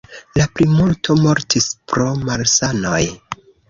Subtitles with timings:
[0.39, 3.09] La plimulto mortis pro malsanoj.